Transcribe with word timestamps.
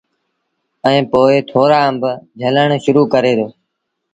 ائيٚݩ 0.85 1.07
پو 1.11 1.19
ٿورآ 1.49 1.79
آݩب 1.87 2.01
جھلڻ 2.39 2.69
شرو 2.83 3.03
ڪري 3.13 3.33
دو۔ 3.37 3.47